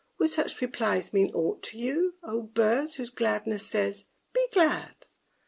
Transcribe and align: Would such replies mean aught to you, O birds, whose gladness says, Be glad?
Would 0.17 0.31
such 0.31 0.61
replies 0.61 1.13
mean 1.13 1.31
aught 1.35 1.61
to 1.65 1.77
you, 1.77 2.15
O 2.23 2.41
birds, 2.41 2.95
whose 2.95 3.11
gladness 3.11 3.67
says, 3.67 4.05
Be 4.33 4.43
glad? 4.51 5.05